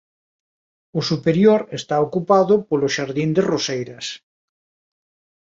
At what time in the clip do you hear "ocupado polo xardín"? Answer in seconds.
2.07-3.29